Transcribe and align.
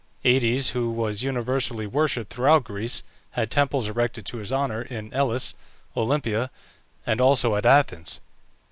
Aïdes, 0.25 0.69
who 0.71 0.89
was 0.89 1.21
universally 1.21 1.85
worshipped 1.85 2.33
throughout 2.33 2.63
Greece, 2.63 3.03
had 3.33 3.51
temples 3.51 3.87
erected 3.87 4.25
to 4.25 4.37
his 4.37 4.51
honour 4.51 4.81
in 4.81 5.13
Elis, 5.13 5.53
Olympia, 5.95 6.49
and 7.05 7.21
also 7.21 7.55
at 7.55 7.67
Athens. 7.67 8.19